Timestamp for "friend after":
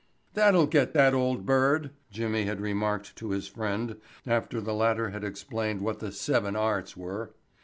3.47-4.59